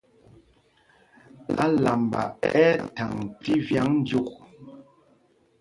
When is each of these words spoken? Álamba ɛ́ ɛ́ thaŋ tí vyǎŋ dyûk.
Álamba 1.65 2.21
ɛ́ 2.63 2.67
ɛ́ 2.67 2.81
thaŋ 2.95 3.11
tí 3.41 3.53
vyǎŋ 3.65 3.87
dyûk. 4.05 4.29